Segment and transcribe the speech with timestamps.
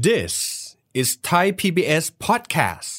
[0.00, 0.34] This
[0.94, 2.90] is Thai PBS podcast.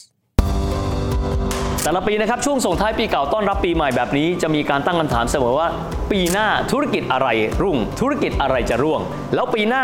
[1.83, 5.69] แต่ละปีนะครับ ช่วงส่งท้ายปีเก่าต้อนรับปีใหม่แบบนี้ จะมีการตั้งคำถามเสมอว่า
[6.11, 7.27] ปีหน้าธุรกิจอะไร
[7.61, 9.01] รุ่ง ธุรกิจอะไรจะร่วง
[9.35, 9.83] แล้วปีหน้า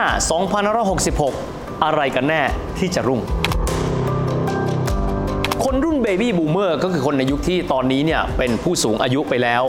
[0.92, 2.42] 2566 อะไรกันแน่
[2.79, 3.21] ที่จะรุ่ง
[5.63, 9.63] คนรุ่น baby boomer ก็คือคนในยุคที่ตอนนี้เนี่ยเป็นผู้สูงอายุไปแล้ว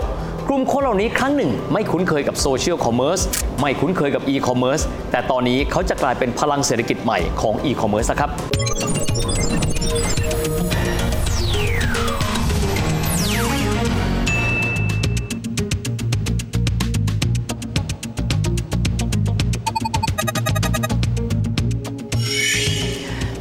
[0.52, 3.20] กลุ่มคนเหล่านี้ครั้งหนึ่ง ไม่คุ้นเคยกับ social commerce
[3.60, 4.80] ไม่คุ้นเคยกับอีคอมเมิร์ซ
[5.10, 8.30] แต่ตอนนี้เขาจะกลายเป็นพลังเศรษฐกิจใหม่ของอีคอมเมิร์ซครับ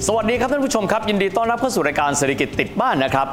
[0.08, 3.28] สวัสดีครับท่านผู้ชมครับ ยินดีต้อนรับเข้าสู่รายการเศรษฐกิจติดบ้านนะครับ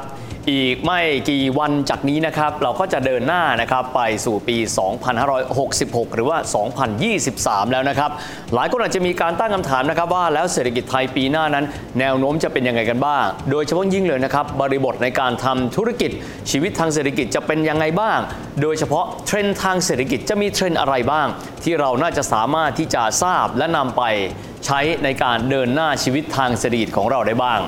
[0.51, 4.57] อีกไม่กี่วันจากนี้นะครับ เราก็จะเดินหน้านะครับไปสู่ปี
[5.35, 6.37] 2566 หรือว่า
[7.05, 8.11] 2023 แล้วนะครับ
[8.55, 11.65] หลายคนอาจจะมีการตั้งคำถามนะครับว่าแล้วเศรษฐกิจไทยปีหน้านั้น
[11.99, 16.11] แนวโน้มจะเป็นยังไงกันบ้าง โดยเฉพาะยิ่งเลยนะครับ บริบทในการทำธุรกิจ
[16.51, 18.19] ชีวิตทางเศรษฐกิจจะเป็นยังไงบ้าง
[18.61, 21.27] โดยเฉพาะเทรนด์ทางเศรษฐกิจจะมีเทรนด์อะไรบ้าง
[21.63, 24.03] ที่เราน่าจะสามารถที่จะทราบและนำไป
[24.65, 27.59] ใช้ในการเดินหน้าชีวิตทางเศรษฐกิจของเราได้บ้าง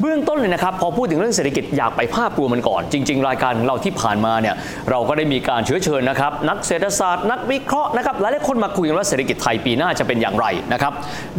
[0.00, 4.54] เบื้องต้นเลยนะครับ พอพูดถึงเรื่องเศรษฐกิจอยากไปภาพรวมมันก่อน จริง ๆ รายการของเราที่ผ่านมาเนี่ย
[4.90, 10.92] เราก็ได้มีการเชื้อเชิญนะครับ นักเศรษฐศาสตร์นักวิเคราะห์นะครับหลายๆคนมาคุยกันว่าเศรษฐกิจไทยปีหน้าจะเป็นอย่างไรนะครับ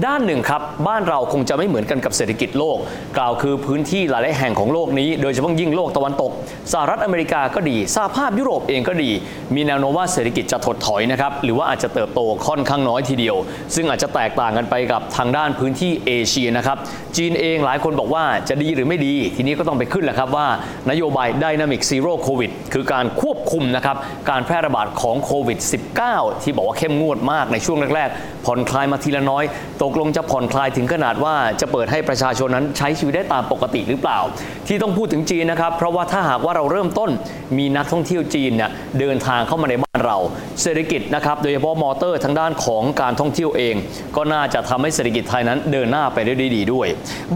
[0.06, 2.78] ด้านหนึ่งครับบ้านเราคงจะไม่เหมือนกันกับเศรษฐกิจโลก
[3.18, 6.32] กล่าวคือพื้นที่หลายๆแห่งของโลกนี้ โดยเฉพาะยิ่งโลกตะวันตก
[6.74, 9.12] สหรัฐอเมริกาก็ดีสหภาพยุโรปเองก็ดี
[9.56, 13.36] มีแนวโน้มว่าเศรษฐกิจจะถดถอยนะครับหรือว่าอาจจะเติบโตค่อนข้างน้อยทีเดียว
[13.76, 16.78] ซึ่งอาจจะแตกต่างกันไปกับทางด้านพื้นที่เอเชียนะครับ
[17.18, 20.48] จีนเองหลายคนบอกว่าจะดีหรือไม่ดี ทีนี้ก็ต้องไปขึ้นแหละครับว่า
[20.92, 23.96] นโยบาย Dynamic Zero COVID คือการควบคุมนะครับ
[24.30, 25.60] การแพร่ระบาดของโควิด
[26.02, 29.44] -19 ที่บอกว่าเข้มงวดมากในช่วงแรกๆผ่อนคลายมาทีละน้อย
[29.84, 34.20] ตกลงจะผ่อนคลายถึงขนาดว่าจะเปิดให้ประชาชนนั้นใช้ชีวิตได้ตามปกติหรือเปล่า
[34.68, 37.10] ที่ต้องพูดถึงจีนนะครับ เพราะว่าถ้าหากว่าเราเริ่มต้น
[37.58, 40.18] มีนักท่องเที่ยวจีนเนี่ยเดินทางเข้ามาในบ้านเรา
[40.62, 43.76] เศรษฐกิจนะครับโดยเฉพาะมอเตอร์ทางด้านของการท่องเที่ยวเอง
[44.16, 46.88] ก็น่าจะทำให้เศรษฐกิจไทยนั้นเดินหน้าไปได้ดีด้วย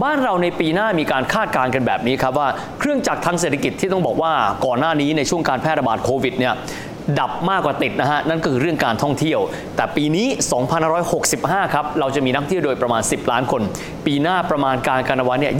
[0.02, 4.32] บ้านเราในปีหน้ามีีการคาดการณ์กันแบบนี้ครับว่าเครื่องจักรทางเศรษฐกิจที่ต้องบอกว่า
[4.66, 6.54] ก่อนหน้านี้ในช่วงการแพร่ระบาดโควิดเนี่ย
[7.20, 9.40] ดับมากกว่าติดนะฮะ นั่นก็คือเรื่องการท่องเที่ยว
[9.76, 10.26] แต่ปีนี้
[11.00, 13.62] 2565 ครับ เราจะมีนักท่องเที่ยวโดยประมาณ 10 ล้านคน
[14.06, 15.54] ปีหน้าประมาณการการวันเนี่ย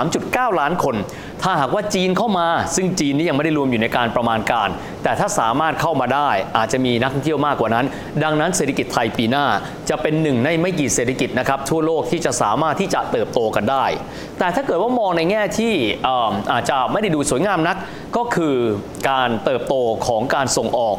[0.00, 0.94] 23.9 ล้านคน
[1.42, 2.46] ถ้าหากว่าจีนเข้ามา
[2.76, 4.68] ซึ่งจีนนี่ยังไม่ได้รวมอยู่ในการประมาณการ
[5.02, 7.86] แต่ถ้าสามารถเข้ามาได้ อาจจะมีนักท่องเที่ยวมากกว่านั้น
[8.24, 9.46] ดังนั้นเศรษฐกิจไทยปีหน้า
[9.90, 13.84] จะเป็นหนึ่งในไม่กี่เศรษฐกิจนะครับทั่วโลกที่จะสามารถที่จะเติบโตกันได้
[14.38, 15.72] แต่ถ้าเกิดว่ามองในแง่ที่
[16.52, 17.76] อาจจะไม่ได้ดูสวยงามนัก
[18.16, 18.56] ก็คือ
[19.10, 19.74] การเติบโต
[20.06, 20.96] ของการส่งออก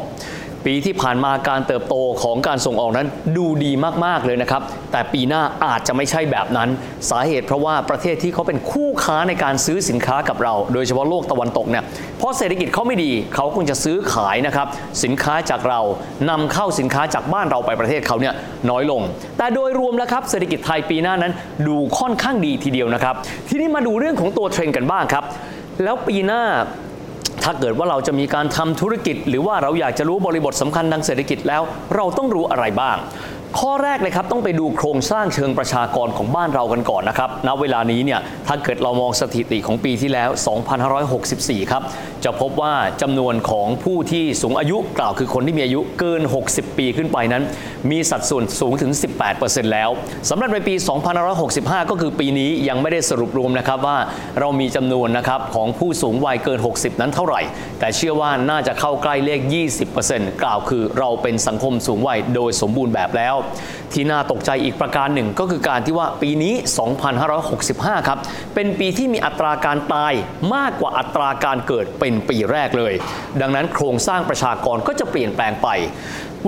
[0.66, 3.06] ปีที่ผ่านมาการเติบโตของการส่งออกนั้น
[3.36, 3.72] ดูดี
[4.04, 4.62] มาก ๆ เลยนะครับ
[4.92, 6.68] แต่ปีหน้าอาจจะไม่ใช่แบบนั้น
[7.10, 11.84] สาเหตุเพราะว่าประเทศที่เขาเป็นคู่ค้าในการซื้อสินค้ากับเรา โดยเฉพาะโลกตะวันตกเนี่ย
[12.18, 14.66] เพราะเศรษฐกิจเขาไม่ดีเขาคงจะซื้อขายนะครับ
[15.04, 15.80] สินค้าจากเรา
[16.30, 18.34] นำเข้าสินค้าจากบ้านเราไปประเทศเขาเนี่ย
[18.70, 19.00] น้อยลง
[19.38, 21.32] แต่โดยรวมแล้วครับเศรษฐกิจไทยปีหน้านั้น
[21.68, 23.14] ดูค่อนข้างดีทีเดียวนะครับ
[23.48, 25.24] ทีนี้มาดูเรื่องของตัวเทรนด์กันบ้างครับ
[25.84, 26.42] แล้วปีหน้า
[27.44, 31.62] ถ้าเกิดว่าเราจะมีการทำธุรกิจ หรือว่าเราอยากจะรู้บริบทสำคัญทางเศรษฐกิจแล้ว
[31.96, 32.96] เราต้องรู้อะไรบ้าง
[33.60, 40.28] ข้อแรกเลยครับต้องไปดูโครงสร้างเชิงประชากรของบ้านเรากันก่อนนะครับณเวลานี้เนี่ยถ้าเกิดเรามองสถิติของปีที่แล้ว
[41.00, 41.82] 2564 ครับ
[42.24, 47.42] จะพบว่าจำนวนของผู้ที่สูงอายุกล่าวคือคนที่มีอายุเกิน 60 ปีขึ้นไปนั้น
[47.90, 48.92] มีสัดส่วนสูงถึง
[49.32, 49.90] 18%แล้ว
[50.30, 50.74] สำหรับในปี
[51.32, 53.98] 2565 ก็คือปีนี้ยังไม่ได้สรุปรวมนะครับว่า
[54.40, 57.40] เรามีจำนวนนะครับของผู้สูงวัยเกิน 60 นั้นเท่าไหร่
[57.80, 59.40] แต่เชื่อว่าน่าจะเข้าใกล้เลข
[59.90, 63.36] 20%กล่าวคือเราเป็นสังคมสูงวัยโดยสมบูรณ์แบบแล้ว
[63.92, 66.54] ที่น่าตกใจอีกประการหนึ่งก็คือการที่ว่าปีนี้
[67.30, 68.18] 2565 ครับ
[68.54, 70.12] เป็นปีที่มีอัตราการตาย
[70.54, 72.92] มากกว่าอัตราการเกิดเป็นปีแรกเลย
[73.40, 75.68] ดังนั้นโครงสร้างประชากรก็จะเปลี่ยนแปลงไป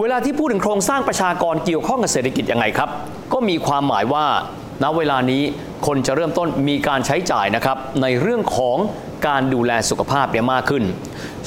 [0.01, 2.91] เวลาที่พูดถึงโครงสร้างประชากรเกี่ยวข้องกับเศรษฐกิจยังไงครับ
[3.33, 4.27] ก็มีความหมายว่า
[4.83, 5.43] ณเวลานี้
[5.87, 8.77] คนจะเริ่มต้นมีการใช้จ่ายนะครับในเรื่องของ
[9.27, 10.85] การดูแลสุขภาพเนี่ยมากขึ้น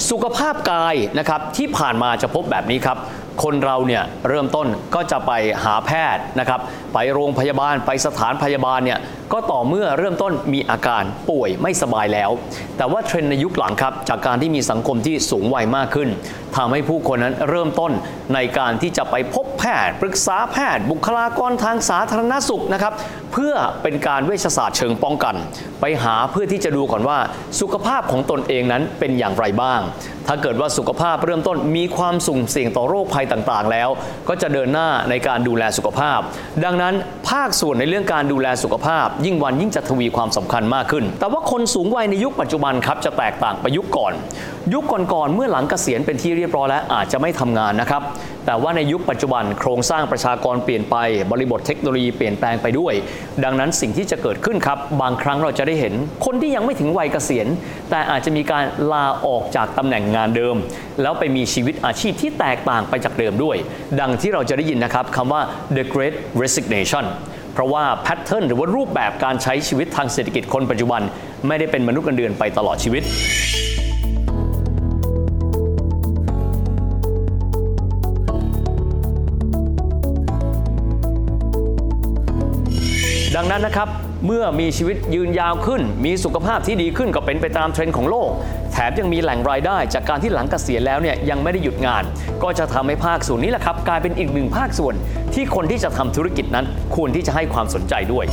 [0.09, 2.97] สุขภาพกายนะครับที่ผ่านมาจะพบแบบนี้ครับ
[3.43, 5.31] คนเราเนี่ยเริ่มต้นก็จะไป
[5.63, 6.59] หาแพทย์นะครับ
[6.93, 8.99] ไปโรงพยาบาลไปสถานพยาบาลเนี่ย
[9.33, 12.31] ก็ต่อเมื่อเริ่มต้นมีอาการป่วยไม่สบายแล้ว
[12.77, 16.09] แต่ว่าเทรนด์ในยุคหลังครับ จากการที่มีสังคมที่สูงวัยมากขึ้น
[16.57, 17.91] ทำให้ผู้คนนั้นเริ่มต้น
[18.33, 22.93] ในการที่จะไปพบ แพทย์ ปรึกษาแพทย์ บุคลากรทางสาธารณสุขนะครับ
[23.33, 25.35] เพื่อเป็นการเวชศาสตร์เชิงป้องกัน
[25.81, 27.19] ไปหาเพื่อที่จะดูก่อนว่า
[27.61, 29.79] สุขภาพของตนเองนั้นเป็นอย่างไรบ้าง
[30.27, 33.89] ถ้าเกิดว่าสุขภาพเริ่มต้นมีความสุ่มเสี่ยงต่อโรคภัยต่างๆ แล้ว
[34.29, 36.19] ก็จะเดินหน้าในการดูแลสุขภาพ
[36.63, 36.93] ดังนั้น
[37.29, 44.13] ภาคส่วนในเรื่องการดูแลสุขภาพ ยิ่งวันยิ่งจะทวีความสำคัญมากขึ้น แต่ว่าคนสูงวัยในยุคปัจจุบันครับจะแตกต่างไปยุคก่อน
[44.73, 44.83] ยุค
[45.13, 48.01] ก่อนๆเมื่อหลังเกษียณเป็นที่เรียบร้อยแล้วอาจจะไม่ทำงานนะครับ
[48.47, 50.95] แต่ว่าในยุคปัจจุบันโครงสร้างประชากรเปลี่ยนไป
[51.31, 52.93] บริบทเทคโนโลยีเปลี่ยนแปลงไปด้วย
[53.43, 55.93] ดังนั้นสิ่งที่จะเกิดขึ้นครับ บางครั้งเราจะได้เห็น
[56.25, 57.47] คนที่ยังไม่ถึงวัยเกษียณ
[57.89, 60.55] แต่อาจจะมีการลาออกจากตำแหน่งงานเดิม
[61.01, 63.57] แล้วไปมีชีวิตอาชีพที่แตกต่างไปจากเดิมด้วย
[63.99, 65.41] ดังที่เราจะได้ยินนะครับคำว่า
[65.77, 67.05] the great resignation
[67.53, 71.01] เพราะว่าแพทเทิร์นหรือว่ารูปแบบการใช้ชีวิตทางเศรษฐกิจคนปัจจุบัน
[71.47, 73.03] ไม่ได้เป็นมนุษย์เงินเดือนไปตลอดชีวิต
[83.39, 83.89] ดังนั้นนะครับ
[84.25, 88.29] เมื่อมีชีวิตยืนยาวขึ้น มีสุขภาพที่ดีขึ้นก็เป็นไปตามเทรนด์ของโลก
[88.71, 92.03] แถมยังมีแหล่งรายได้ จากการที่หลังเกษียณแล้วเนี่ยยังไม่ได้หยุดงาน
[92.43, 94.95] ก็จะทำให้ภาคส่วนนี้แหละครับกลายเป็นอีกหนึ่งภาคส่วน
[95.33, 98.25] ที่คนที่จะทำธุรกิจนั้นควรที่จะให้ความสนใจด้วย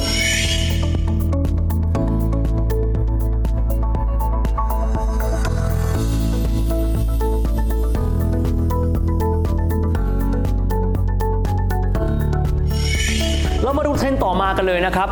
[14.45, 15.09] มากันเลยนะครับ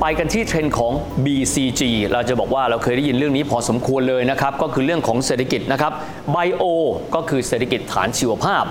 [0.00, 0.92] ไปกันที่เทรนด์ของ
[1.24, 1.82] BCG
[2.12, 5.92] เราจะบอกว่าเราเคยได้ยินเรื่องนี้พอสมควรเลยนะครับ ก็คือเรื่องของเศรษฐกิจนะครับ
[6.34, 6.64] Bio
[7.14, 8.64] ก็คือเศรษฐกิจฐานชีวภาพ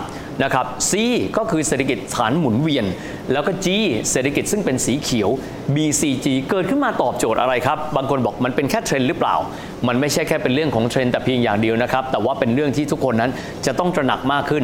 [0.44, 0.92] นะครับ C
[1.38, 2.86] ก็คือเศรษฐกิจฐานหมุนเวียน
[3.31, 3.68] แล้วก็ G
[4.12, 5.30] เศรษฐกิจซึ่งเป็นสีเขียว
[5.75, 9.36] BCG เกิดขึ้นมาตอบโจทย์อะไรครับ บางคนบอกมันเป็นแค่เทรนด์หรือเปล่า
[9.88, 13.31] มันไม่ใช่แค่เป็นเรื่องของเทรนด์แต่เพียงอย่างเดียวนะครับ แต่ว่าเป็นเรื่องที่ทุกคนนั้น
[13.65, 14.63] จะต้องตระหนักมากขึ้น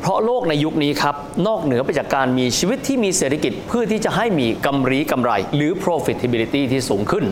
[0.00, 1.14] เพราะโลกในยุคนี้ครับ
[1.46, 7.24] นอกเหนือไปจากการมีชีวิตที่มีเศรษฐกิจเพื่อที่จะให้มีกำไรกำไร หรือ profitability ที่สูงขึ้น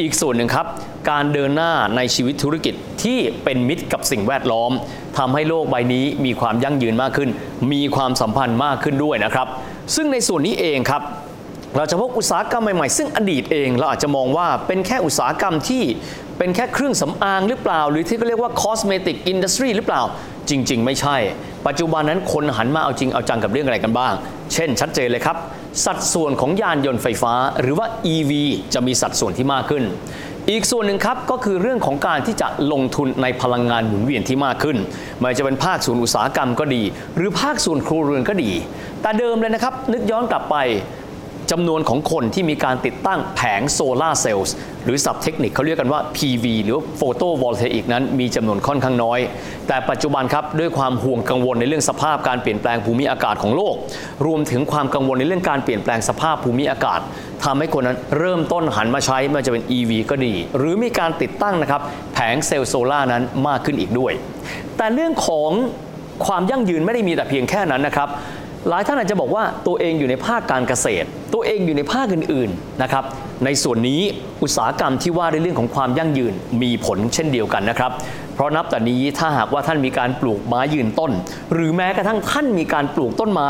[0.00, 0.66] อีกส่วนหนึ่งครับ
[1.10, 4.72] การเดินหน้าในชีวิตธุรกิจที่เป็นมิตรกับสิ่งแวดล้อม
[5.18, 7.30] ทำให้โลกใบนี้มีความยั่งยืนมากขึ้น
[7.72, 9.46] มีความสัมพันธ์มากขึ้นด้วยนะครับ
[9.94, 11.02] ซึ่งในส่วนนี้เองครับ
[11.76, 15.84] เราจะพบอุตสาหกรรมใหม่ๆ ซึ่งอดีตเองเราอาจจะมองว่าเป็นแค่อุตสาหกรรมที่
[16.38, 20.02] เป็นแค่เครื่องสำอางหรือเปล่า หรือที่เขาเรียกว่า cosmetic industry หรือเปล่า
[20.50, 21.16] จริง ๆ ไม่ใช่
[21.68, 24.12] ปัจจุบันนั้นคนหันมาเอาจริงเอาจังกับเรื่องอะไรกันบ้าง
[24.54, 25.36] เช่นชัดเจนเลยครับ
[25.84, 28.32] สัดส่วนของยานยนต์ไฟฟ้า หรือว่า EV
[28.74, 29.82] จะมีสัดส่วนที่มากขึ้น
[30.50, 34.76] อีกส่วนหนึ่งครับก็คือเรื่องของการที่จะลงทุนในพลังงานหมุนเวียนที่มากขึ้น
[35.18, 36.82] ไม่ว่าจะเป็นภาคส่วนอุตสาหกรรมก็ดี
[37.16, 38.50] หรือภาคส่วนครัวเรือนก็ดี
[39.02, 40.56] แต่เดิมเลยนะครับนึกย้อนกลับไป
[41.50, 44.54] จำนวนของคนที่มีการติดตั้งแผงโซลาเซลล์
[44.84, 49.18] หรือศัพท์เทคนิคเขาเรียกกันว่า PV หรือ photovoltaic นั้นมีจำนวนค่อนข้างน้อย
[49.68, 53.74] แต่ปัจจุบันครับ ด้วยความห่วงกังวลในเรื่องสภาพการเปลี่ยนแปลงภูมิอากาศของโลก
[54.26, 57.00] รวมถึงความกังวลในเรื่องการเปลี่ยนแปลงสภาพภูมิอากาศ
[57.44, 61.80] ทำให้คนนั้นเริ่มต้นหันมาใช้ไม่ว่าจะเป็น EV ก็ดี หรือมีการติดตั้งนะครับ
[62.14, 64.12] แผงเซลล์โซลานั้นมากขึ้นอีกด้วย
[64.76, 65.50] แต่เรื่องของ
[66.26, 68.08] ความยั่งยืนไม่ได้มีแต่เพียงแค่นั้นนะครับ
[68.68, 73.04] หลายท่านอาจจะบอกว่าตัวเองอยู่ในภาคการเกษตร ตัวเองอยู่ในภาคอื่นๆนะครับ
[73.44, 74.00] ในส่วนนี้
[74.42, 77.90] อุตสาหกรรมที่ว่าในเรื่องของความยั่งยืนมีผลเช่นเดียวกันนะครับ
[78.38, 81.12] เพราะนับแต่นี้ถ้าหากว่าท่านมีการปลูกไม้ยืนต้น
[81.52, 83.48] หรือแม้กระทั่งท่านมีการปลูกต้นไม้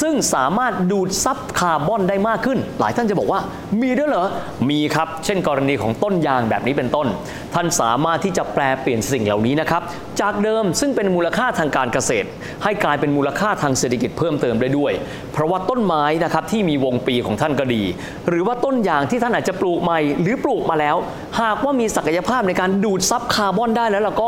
[0.00, 3.40] ซึ่งสามารถดูดซับคาร์บอนได้มากขึ้น หลายท่านจะบอกว่า
[3.80, 4.26] มีด้วยเหรอ
[4.70, 7.06] มีครับ เช่น กรณีของต้นยางแบบนี้เป็นต้น
[7.54, 9.82] ท่านสามารถที่จะแปลเปลี่ยนสิ่งเหล่านี้นะครับ
[10.20, 12.28] จากเดิมซึ่งเป็นมูลค่าทางการเกษตร
[12.64, 14.92] ให้กลายเป็นมูลค่าทางเศรษฐกิจเพิ่มเติมได้ด้วย
[15.32, 17.82] เพราะว่าต้นไม้นะครับที่มีวงปีของท่านก็ดี
[18.28, 20.96] หรือว่าต้นยางที่ท่านอาจจะปลูกใหม่ หรือปลูกมาแล้ว
[21.40, 24.24] หากว่ามีศักยภาพในการดูดซับคาร์บอนได้แล้วแล้วก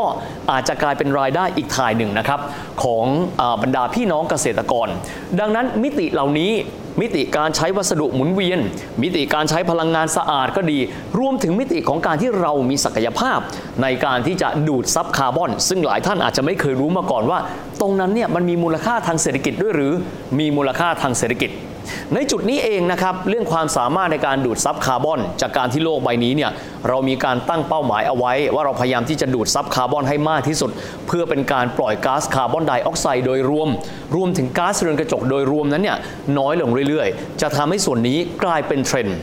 [0.51, 2.39] อาจจะกลายเป็นรายได้อีกทายหนึ่งนะครับ
[2.83, 3.05] ของ
[3.41, 4.87] อบรรดาพี่น้องเกษตรกร
[5.39, 6.51] ดังนั้นมิติเหล่านี้
[7.01, 8.59] มิติการใช้วัสดุหมุนเวียน
[9.01, 10.79] มิติการใช้พลังงานสะอาดก็ดี
[11.19, 13.39] รวมถึงมิติของการที่เรามีศักยภาพ
[13.81, 17.39] ในการที่จะดูดซับคาร์บอน ซึ่งหลายท่านอาจจะไม่เคยรู้มาก่อนว่า
[17.81, 19.93] ตรงนั้นเนี่ยมันมีมูลค่าทางเศรษฐกิจด้วยหรือ
[20.39, 21.51] มีมูลค่าทางเศรษฐกิจ
[22.13, 26.51] ในจุดนี้เองนะครับเรื่องความสามารถในการดูดซับคาร์บอน จากการที่โลกใบนี้เนี่ย
[26.89, 30.71] เรามีการตั้งเป้าหมายเอาไว้ ว่าเราพยายามที่จะดูดซับคาร์บอนให้มากที่สุด
[31.07, 33.69] เพื่อเป็นการปล่อยก๊าซคาร์บอนไดออกไซด์โดยรวม
[34.15, 35.97] รวมถึงก๊าซเรือนกระจกโดยรวมนั้นเนี่ย
[36.37, 39.17] น้อยลงเรื่อยๆ จะทำให้ส่วนนี้กลายเป็นเทรนด์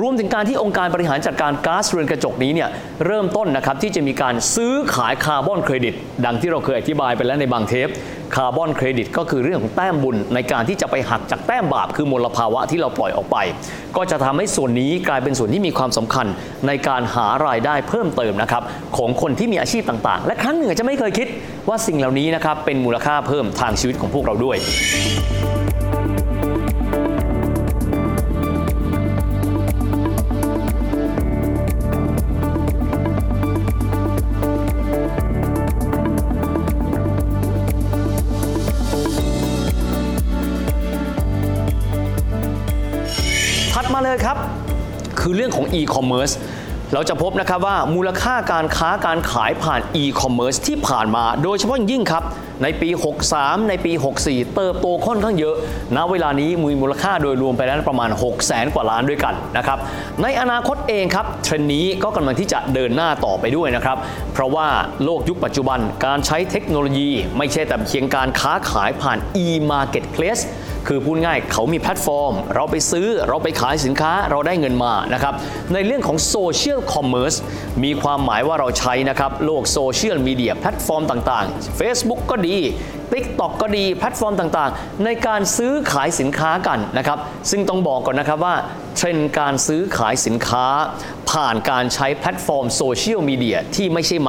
[0.00, 2.68] รวมถึงการที่องค์การบริหารจัดการก๊าซเรือนกระจกนี้เนี่ย
[3.06, 7.88] เริ่มต้นนะครับที่จะมีการซื้อขายคาร์บอนเครดิต ดังที่เราเคยอธิบายไปแล้วในบางเทป
[8.34, 13.36] คาร์บอนเครดิตก็คือเรื่องของแต้มบุญในการที่จะไปหักจากแต้มบาปคือมลภาวะที่เราปล่อยออกไป
[13.96, 16.26] ก็จะทำให้ส่วนนี้กลายเป็นส่วนที่มีความสำคัญ
[16.66, 18.62] ในการหารายได้เพิ่มเติมนะครับ
[18.96, 21.28] ของคนที่มีอาชีพต่างๆ และครั้งหนึ่งอาจจะไม่เคยคิด
[21.68, 24.56] ว่าสิ่งเหล่านี้นะครับเป็นมูลค่าเพิ่มทางชีวิตของพวกเราด้วย
[45.20, 46.34] คือเรื่องของ e-commerce
[46.94, 52.22] เราจะพบนะครับว่ามูลค่าการค้าการขายผ่าน e-commerce ที่ผ่านมา โดยเฉพาะยิ่งครับ
[52.62, 52.88] ในปี
[53.30, 53.92] 63 ในปี
[54.24, 55.54] 64 เติบโตค่อนข้างเยอะ
[55.96, 59.78] ณ เวลานี้มีมูลค่าโดยรวมไปแล้วประมาณ 6 0 0แสนกว่าล้านด้วยกันนะครับ
[60.22, 63.96] ในอนาคตเองครับเทรนด์นี้ก็กำลังที่จะเดินหน้าต่อไปด้วยนะครับ
[64.32, 64.68] เพราะว่า
[65.04, 70.42] โลกยุคปัจจุบันการใช้เทคโนโลยี ไม่ใช่แต่เพียงการค้าขายผ่าน e-marketplace
[70.88, 75.34] คือพูดง่ายเขามีแพลตฟอร์ม เราไปซื้อเราไปขายสินค้าเราได้เงินมานะครับ
[75.74, 77.34] ในเรื่องของ social commerce
[77.84, 82.58] มีความหมายว่าเราใช้นะครับโลกโซเชียลมีเดียแพลตฟอร์มต่างๆ Facebook ก็ดี
[83.12, 87.18] TikTok ก็ดีแพลตฟอร์มต่างๆ ในการซื้อขายสินค้ากันนะครับ
[87.50, 88.54] ซึ่งต้องบอกก่อนนะครับว่า
[88.96, 90.66] เทรนด์การซื้อขายสินค้า
[91.30, 94.28] ผ่านการใช้แพลตฟอร์มโซเชียลมีเดียที่ไม่ใช่ม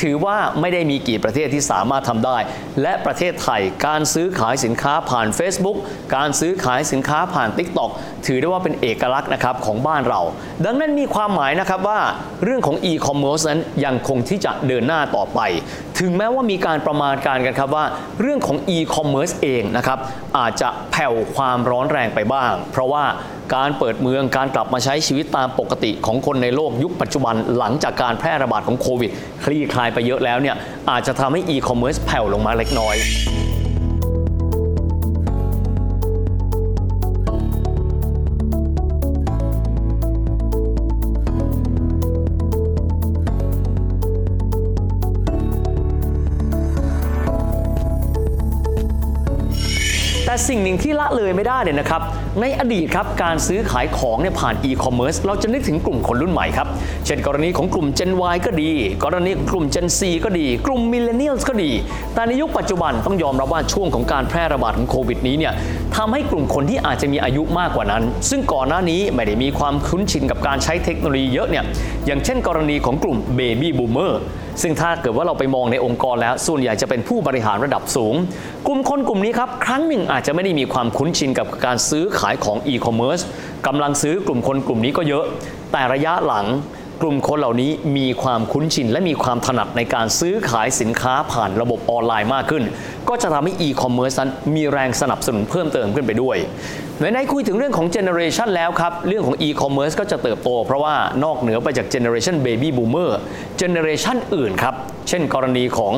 [0.00, 2.38] ถือว่าไม่ได้มีกี่ประเทศที่สามารถทำได้
[2.82, 5.78] และประเทศไทยการซื้อขายสินค้าผ่าน Facebook
[6.16, 7.90] การซื้อขายสินค้าผ่าน TikTok
[8.26, 10.20] ถือได้ว่าเป็นเอกลักษณ์นะครับของบ้านเรา
[10.64, 12.00] ดังนั้นมีความหมายนะครับว่า
[12.44, 15.40] เรื่องของ e-commerce นั้นยังคงที่จะเดินหน้าต่อไป
[15.98, 17.84] ถึงแม้ว่ามีการประมาณการกันครับว่า
[18.20, 19.98] เรื่องของ e-commerce เองนะครับ
[20.38, 23.04] อาจจะแผ่วความร้อนแรงไปบ้าง เพราะว่า
[23.54, 29.10] การเปิดเมืองการกลับมาใช้ชีวิตตามปกติของคนในโลกยุคปัจจุบันหลังจากการแพร่ระบาดของโควิด
[29.44, 30.56] คลี่คลายไปเยอะแล้วเนี่ย
[30.90, 32.96] อาจจะทำให้อีคอมเมิร์ซแผ่วลงมาเล็กน้อย
[50.26, 52.02] แต่สิ่งหนึ่งที่ละเลยไม่ได้เลยนะครับ
[52.38, 56.68] ในอดีตครับการซื้อขายของเนี่ยผ่านอีคอมเมิร์ซเราจะนึกถึงกลุ่มคนรุ่นใหม่ครับ
[57.06, 58.70] เช่นกรณีของกลุ่ม Gen Y ก็ดี
[59.04, 61.70] กรณีกลุ่ม Gen C ก็ดี กลุ่ม Millennials ก็ดี
[62.14, 65.52] แต่ในยุคปัจจุบันต้องยอมรับว่าช่วงของการแพร่ระบาดของโควิดนี้เนี่ย
[65.96, 71.64] ทำให้กลุ่มคนที่อาจจะมีอายุมากกว่านั้น ซึ่งก่อนหน้านี้ไม่ได้มีความคุ้นชินกับการใช้เทคโนโลยีเยอะเนี่ย
[72.06, 74.14] อย่างเช่น กรณีของกลุ่ม Baby Boomer
[74.62, 78.14] ซึ่งถ้าเกิดว่าเราไปมองในองค์กรแล้ว ส่วนใหญ่จะเป็นผู้บริหารระดับสูง
[78.66, 83.20] กลุ่มคนกลุ่มนี้ครับครั้งหนึ่งอาจจะไม่ได้มีความคุ้นชินกับการซื้อขายของอีคอมเมิร์ซ
[83.66, 85.24] กำลังซื้อกลุ่มคนกลุ่มนี้ก็เยอะ
[85.72, 86.46] แต่ระยะหลัง
[87.02, 92.64] กลุ่มคนเหล่านี้มีความคุ้นชิน และมีความถนัดในการซื้อขายสินค้าผ่านระบบออนไลน์มากขึ้น
[93.08, 96.36] ก็จะทำให้อีคอมเมิร์ซนั้นมีแรงสนับสนุนเพิ่มเติมขึ้นไปด้วย
[97.14, 104.74] ในคุยถึงเรื่องของ generation แล้วครับ เรื่องของอีคอมเมิร์ซก็จะเติบโต เพราะว่านอกเหนือไปจาก generation baby boomer generation อื่นครับ
[105.08, 105.92] เช่นกรณีของ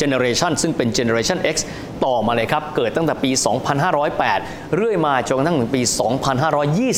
[0.00, 1.56] Generation ซึ่งเป็น Generation X
[2.04, 3.30] ต่อมาเลยครับ เกิดตั้งแต่ปี
[4.02, 5.82] 2508 เรื่อยมาจนกระทั่งถึงปี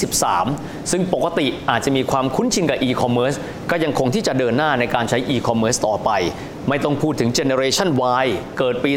[0.06, 3.36] 2523 ซึ่งปกติอาจจะมีความคุ้นชินกับ e-commerce
[3.70, 6.10] ก็ยังคงที่จะเดินหน้าในการใช้ e-commerce ต่อไป
[6.68, 7.88] ไม่ต้องพูดถึง Generation
[8.24, 8.26] Y
[8.58, 8.92] เกิดปี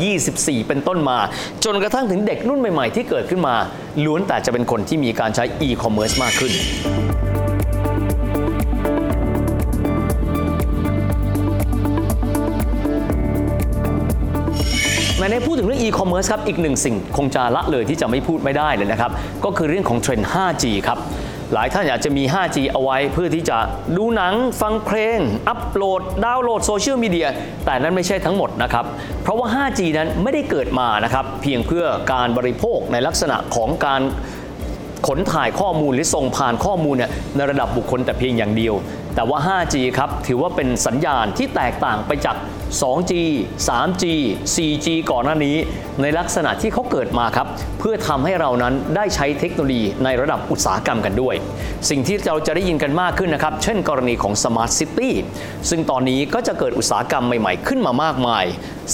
[0.00, 1.18] 2524 เป็นต้นมา
[1.64, 3.56] จนกระทั่งถึงเด็กรุ่นใหม่ๆ ที่เกิดขึ้นมา
[4.04, 6.52] ล้วนแต่จะเป็นคนที่มีการใช้ e-commerce มากขึ้น
[15.36, 19.10] ในในพูดถึงเรื่อง e-commerce ครับ อีกหนึ่งสิ่งคงจะละเลยที่จะไม่พูดไม่ได้เลยนะครับ
[19.44, 20.98] ก็คือเรื่องของเทรนด์ 5G ครับ
[21.54, 23.58] หลายท่านอยากจะมี 5G เอาไว้เพื่อที่จะ
[23.96, 27.28] ดูหนังฟังเพลง อัปโหลด ดาวน์โหลดโซเชียลมีเดีย
[27.64, 28.84] แต่นั้นไม่ใช่ทั้งหมดนะครับ
[29.22, 34.02] เพราะว่า 5G นั้นไม่ได้เกิดมานะครับ เพียงเพื่อการบริโภคในลักษณะของการ
[35.08, 38.74] ขนถ่ายข้อมูลหรือส่งผ่านข้อมูลเนี่ยในระดับบุคคลแต่เพียงอย่างเดียว
[39.16, 42.36] แต่ว่า 5G ครับถือว่าเป็นสัญญาณที่แตกต่างไปจาก
[42.80, 43.12] 2G
[43.68, 44.04] 3G
[44.54, 45.56] 4G ก่อนหน้านี้
[46.02, 47.46] ในลักษณะที่เขาเกิดมาครับ
[47.78, 51.34] เพื่อทำให้เรานั้นได้ใช้เทคโนโลยีในระดับอุตสาหกรรมกันด้วย
[51.90, 55.10] สิ่งที่เราจะได้ยินกันมากขึ้นนะครับ เช่นกรณีของ Smart City
[55.70, 58.44] ซึ่งตอนนี้ก็จะเกิดอุตสาหกรรมใหม่ๆ ขึ้นมามากมาย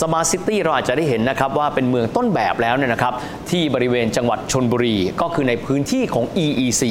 [0.01, 3.15] Smart City เราอาจจะได้เห็นนะครับว่าเป็นเมืองต้นแบบแล้วเนี่ยนะครับ
[3.51, 6.83] ที่บริเวณจังหวัดชนบุรี ก็คือในพื้นที่ของ EEC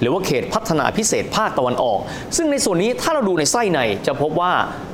[0.00, 1.98] หรือว่าเขตพัฒนาพิเศษภาคตะวันออก
[2.36, 4.52] ซึ่งในส่วนนี้ถ้าเราดูในไส้ในจะพบว่า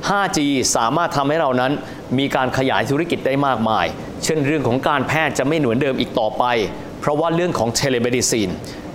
[0.09, 0.39] 5G
[0.75, 1.71] สามารถทำให้เรานั้น
[2.17, 3.85] มีการขยายธุรกิจได้มากมาย
[4.23, 6.43] เช่นเรื่องของการแพทย์จะไม่เหมือนเดิมอีกต่อไป
[7.01, 8.49] เพราะว่าเรื่องของ telemedicine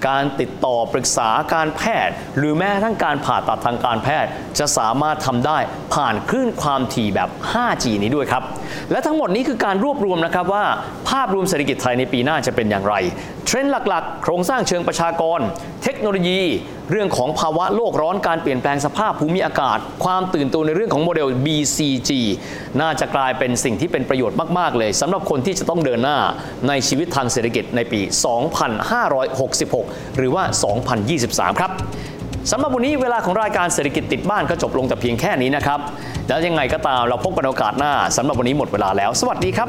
[0.08, 5.58] การติดต่อปรึกษาการแพทย์ หรือแม้กระทั่งการผ่าตัดทางการแพทย์ จะสามารถทำได้
[5.94, 8.42] ผ่านคลื่นความถี่แบบ 5G นี้ด้วยครับ
[8.90, 10.64] และทั้งหมดนี้คือการรวบรวมนะครับว่า
[11.08, 12.94] ภาพรวมเศรษฐกิจไทยในปีหน้าจะเป็นอย่างไร
[13.46, 15.40] เทรนด์หลักๆ โครงสร้างเชิงประชากร
[15.82, 16.40] เทคโนโลยี
[16.90, 22.10] เรื่องของภาวะโลกร้อนการเปลี่ยนแปลงสภาพภูมิอากาศ ความตื่นตัวในเรื่องของโมเดล BCG
[22.80, 26.18] น่าจะกลายเป็นสิ่งที่เป็นประโยชน์มาก ๆ เลยสำหรับคนที่จะต้องเดินหน้า
[26.68, 28.00] ในชีวิตทางเศรษฐกิจในปี
[29.28, 30.44] 2566 หรือว่า
[31.02, 31.70] 2023 ครับ
[32.50, 35.80] สำหรับวันนี้เวลาของรายการเศรษฐกิจติดบ้านก็จบลงแต่เพียงแค่นี้นะครับ
[36.28, 39.66] แล้วยังไงก็ตามเราพบกันโอกาสหน้าสำหรับวันนี้หมดเวลาแล้ว สวัสดีครั